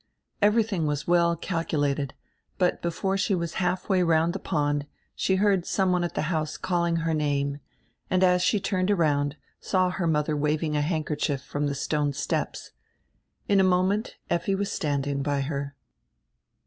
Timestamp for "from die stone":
11.43-12.13